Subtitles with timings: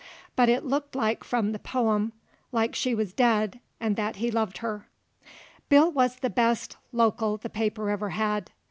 [0.35, 2.13] But it looked from the pome
[2.51, 4.87] like she wuz dead 'nd that he loved her.
[5.69, 8.49] Bill wuz the best lokil the paper ever had.